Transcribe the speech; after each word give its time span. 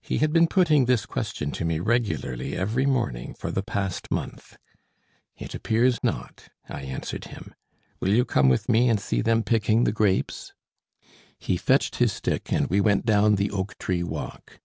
He 0.00 0.18
had 0.18 0.32
been 0.32 0.48
putting 0.48 0.86
this 0.86 1.06
question 1.06 1.52
to 1.52 1.64
me 1.64 1.78
regularly 1.78 2.56
every 2.56 2.84
morning 2.84 3.32
for 3.32 3.52
the 3.52 3.62
past 3.62 4.10
month. 4.10 4.56
"It 5.36 5.54
appears 5.54 6.02
not," 6.02 6.48
I 6.68 6.80
answered 6.80 7.26
him. 7.26 7.54
"Will 8.00 8.08
you 8.12 8.24
come 8.24 8.48
with 8.48 8.68
me 8.68 8.88
and 8.88 8.98
see 8.98 9.20
them 9.22 9.44
picking 9.44 9.84
the 9.84 9.92
grapes?" 9.92 10.52
He 11.38 11.56
fetched 11.56 11.94
his 12.02 12.12
stick, 12.12 12.52
and 12.52 12.66
we 12.66 12.80
went 12.80 13.06
down 13.06 13.36
the 13.36 13.52
oak 13.52 13.78
tree 13.78 14.02
walk. 14.02 14.58